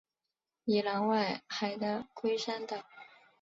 [0.65, 2.81] 宜兰外海的龟山岛